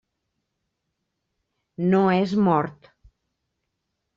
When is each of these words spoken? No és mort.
No 1.91 2.01
és 2.23 2.35
mort. 2.51 2.91